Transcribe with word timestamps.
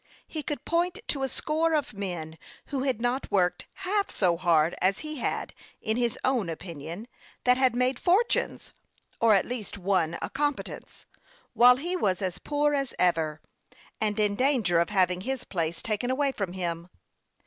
He 0.25 0.41
could 0.41 0.65
point 0.65 0.97
to 1.09 1.21
a 1.21 1.29
score 1.29 1.75
of 1.75 1.93
men 1.93 2.39
who 2.69 2.81
had 2.81 2.99
not 2.99 3.29
worked 3.29 3.67
half 3.85 4.09
so 4.09 4.35
hard 4.35 4.73
as 4.81 5.01
he 5.05 5.17
had, 5.17 5.53
in 5.79 5.95
his 5.95 6.17
own 6.23 6.49
opinion, 6.49 7.07
that 7.43 7.57
had 7.57 7.75
made 7.75 7.99
fortunes, 7.99 8.73
or 9.19 9.35
at 9.35 9.45
least 9.45 9.77
won 9.77 10.17
a 10.19 10.27
competence, 10.31 11.05
while 11.53 11.75
he 11.75 11.95
was 11.95 12.19
as 12.19 12.39
poor 12.39 12.73
as 12.73 12.95
ever, 12.97 13.41
and 14.01 14.19
in 14.19 14.33
danger 14.35 14.79
of 14.79 14.89
having 14.89 15.21
his 15.21 15.43
place 15.43 15.83
taken 15.83 16.09
away 16.09 16.31
from 16.31 16.53
him. 16.53 16.89